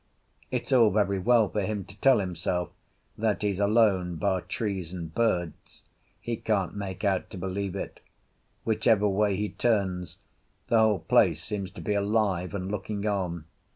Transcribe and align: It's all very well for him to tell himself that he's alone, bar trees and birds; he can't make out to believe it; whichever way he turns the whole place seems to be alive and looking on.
It's 0.49 0.71
all 0.71 0.89
very 0.89 1.19
well 1.19 1.47
for 1.47 1.61
him 1.61 1.85
to 1.85 1.95
tell 1.99 2.17
himself 2.19 2.71
that 3.19 3.43
he's 3.43 3.59
alone, 3.59 4.15
bar 4.15 4.41
trees 4.41 4.91
and 4.93 5.13
birds; 5.13 5.83
he 6.19 6.37
can't 6.37 6.75
make 6.75 7.03
out 7.03 7.29
to 7.29 7.37
believe 7.37 7.75
it; 7.75 7.99
whichever 8.63 9.07
way 9.07 9.35
he 9.35 9.49
turns 9.49 10.17
the 10.69 10.79
whole 10.79 10.99
place 11.01 11.43
seems 11.43 11.69
to 11.69 11.81
be 11.81 11.93
alive 11.93 12.55
and 12.55 12.71
looking 12.71 13.05
on. 13.05 13.45